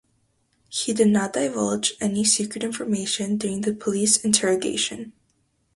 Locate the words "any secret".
2.01-2.63